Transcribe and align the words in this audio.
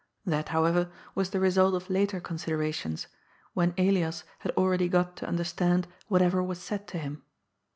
That, 0.25 0.49
how 0.49 0.65
ever, 0.65 0.91
was 1.13 1.29
the 1.29 1.39
result 1.39 1.75
of 1.75 1.87
later 1.87 2.19
considerations, 2.19 3.05
when 3.53 3.75
Elias 3.77 4.23
had 4.39 4.51
already 4.57 4.89
got 4.89 5.15
to 5.17 5.27
understand 5.27 5.87
whatever 6.07 6.41
was 6.41 6.57
said 6.59 6.87
to 6.87 6.97
him. 6.97 7.21